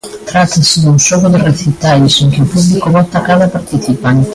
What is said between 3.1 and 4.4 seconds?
a cada participante.